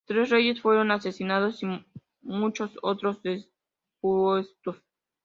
Tres 0.07 0.31
reyes 0.31 0.59
fueron 0.59 0.89
asesinados 0.89 1.61
y 1.61 1.67
muchos 2.23 2.71
otros 2.81 3.21
depuestos. 3.21 4.77